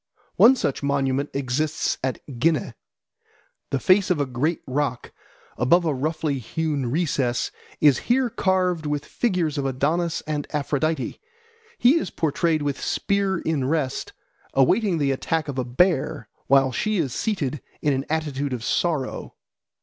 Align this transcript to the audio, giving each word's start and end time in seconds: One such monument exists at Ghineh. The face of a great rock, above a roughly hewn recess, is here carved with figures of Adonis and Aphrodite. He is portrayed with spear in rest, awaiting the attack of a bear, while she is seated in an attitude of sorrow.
One 0.35 0.55
such 0.55 0.81
monument 0.81 1.29
exists 1.31 1.99
at 2.03 2.25
Ghineh. 2.39 2.73
The 3.69 3.79
face 3.79 4.09
of 4.09 4.19
a 4.19 4.25
great 4.25 4.63
rock, 4.65 5.11
above 5.59 5.85
a 5.85 5.93
roughly 5.93 6.39
hewn 6.39 6.89
recess, 6.89 7.51
is 7.79 7.99
here 8.09 8.27
carved 8.31 8.87
with 8.87 9.05
figures 9.05 9.59
of 9.59 9.67
Adonis 9.67 10.21
and 10.25 10.47
Aphrodite. 10.55 11.19
He 11.77 11.99
is 11.99 12.09
portrayed 12.09 12.63
with 12.63 12.81
spear 12.81 13.37
in 13.37 13.65
rest, 13.65 14.11
awaiting 14.55 14.97
the 14.97 15.11
attack 15.11 15.47
of 15.47 15.59
a 15.59 15.63
bear, 15.63 16.27
while 16.47 16.71
she 16.71 16.97
is 16.97 17.13
seated 17.13 17.61
in 17.79 17.93
an 17.93 18.07
attitude 18.09 18.53
of 18.53 18.63
sorrow. 18.63 19.35